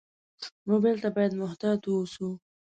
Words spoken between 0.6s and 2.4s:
موبایل ته باید محتاط ووسو.